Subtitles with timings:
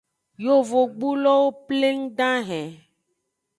[0.45, 2.67] Yovogbulowo pleng dahen.